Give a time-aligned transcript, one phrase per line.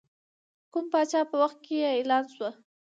[0.63, 2.49] د کوم پاچا په وخت کې اعلان شوه.